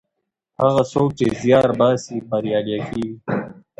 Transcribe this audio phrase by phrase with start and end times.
[0.61, 3.13] هغه څوک چې زیار باسي بریالی کیږي.